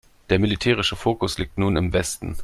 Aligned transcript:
Der 0.31 0.39
militärische 0.39 0.95
Fokus 0.95 1.37
liegt 1.37 1.59
nun 1.59 1.75
im 1.77 1.93
Westen. 1.93 2.35